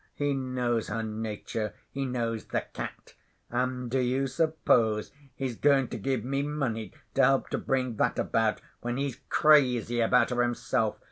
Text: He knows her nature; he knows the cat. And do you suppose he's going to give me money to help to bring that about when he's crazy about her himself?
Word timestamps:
He 0.15 0.33
knows 0.33 0.87
her 0.87 1.03
nature; 1.03 1.75
he 1.91 2.07
knows 2.07 2.45
the 2.45 2.61
cat. 2.73 3.13
And 3.51 3.91
do 3.91 3.99
you 3.99 4.25
suppose 4.25 5.11
he's 5.35 5.55
going 5.55 5.89
to 5.89 5.97
give 5.99 6.23
me 6.23 6.41
money 6.41 6.91
to 7.13 7.21
help 7.23 7.49
to 7.49 7.59
bring 7.59 7.97
that 7.97 8.17
about 8.17 8.61
when 8.79 8.97
he's 8.97 9.19
crazy 9.29 9.99
about 10.01 10.31
her 10.31 10.41
himself? 10.41 10.97